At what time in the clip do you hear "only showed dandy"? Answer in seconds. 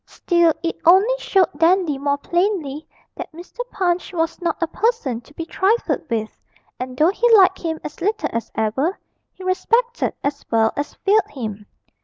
0.83-1.99